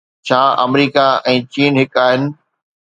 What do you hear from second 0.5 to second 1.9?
آمريڪا ۽ چين